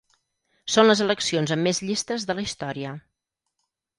[0.75, 2.97] Són les eleccions amb més llistes de la història.